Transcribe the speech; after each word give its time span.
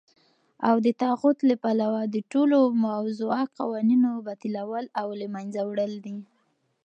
او 0.67 0.75
دطاغوت 0.87 1.37
له 1.49 1.55
پلوه 1.63 2.01
دټولو 2.15 2.59
موضوعه 2.87 3.45
قوانينو 3.57 4.09
باطلول 4.27 4.85
او 5.01 5.07
له 5.19 5.25
منځه 5.35 5.61
وړل 5.65 5.93
دي. 6.05 6.17